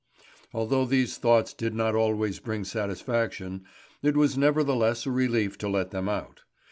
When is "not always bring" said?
1.75-2.63